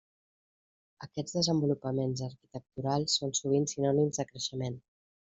Aquests 1.07 1.35
desenvolupaments 1.39 2.23
arquitecturals 2.27 3.17
són 3.19 3.35
sovint 3.41 3.67
sinònims 3.73 4.23
de 4.23 4.25
creixement. 4.31 4.79